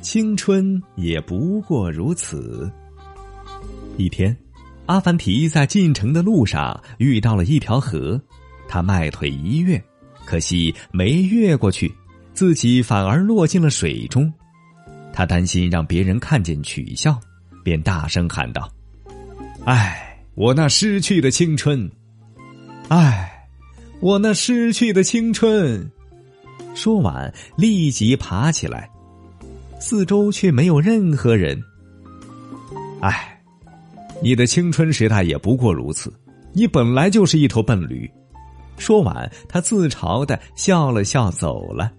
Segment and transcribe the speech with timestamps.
[0.00, 2.70] 青春也不过如此。
[3.96, 4.34] 一天，
[4.86, 8.20] 阿凡提在进城的路上遇到了一条河，
[8.66, 9.82] 他迈腿一跃，
[10.24, 11.92] 可惜没越过去，
[12.32, 14.32] 自己反而落进了水中。
[15.12, 17.20] 他担心让别人看见取笑，
[17.62, 18.72] 便大声喊道
[19.66, 21.90] ：“唉，我那失去的青春！
[22.88, 23.46] 唉，
[24.00, 25.90] 我那失去的青春！”
[26.74, 28.88] 说完，立即爬起来。
[29.80, 31.60] 四周却没有任何人。
[33.00, 33.40] 唉，
[34.22, 36.12] 你的青春时代也不过如此，
[36.52, 38.08] 你本来就是一头笨驴。
[38.76, 41.90] 说完，他自嘲的笑了笑，走了。